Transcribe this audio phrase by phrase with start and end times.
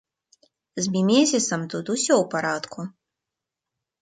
[0.85, 2.79] З мімезісам тут усё ў парадку.